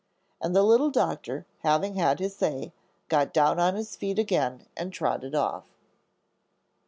[0.41, 2.73] And the little Doctor, having said his say,
[3.07, 5.65] got down on his feet again and trotted off.